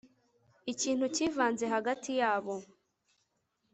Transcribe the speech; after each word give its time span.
Ikintu 0.73 1.05
kivanze 1.15 1.65
hagati 1.75 2.11
yabo 2.21 2.55